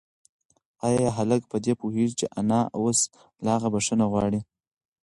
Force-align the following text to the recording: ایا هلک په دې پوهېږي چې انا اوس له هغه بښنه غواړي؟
ایا 0.87 1.05
هلک 1.17 1.41
په 1.51 1.57
دې 1.65 1.73
پوهېږي 1.81 2.15
چې 2.19 2.27
انا 2.39 2.61
اوس 2.79 2.99
له 3.43 3.49
هغه 3.55 3.67
بښنه 3.73 4.05
غواړي؟ 4.11 4.39